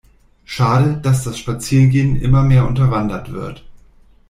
[0.45, 3.63] Schade, dass das Spazierengehen immer mehr unterwandert wird.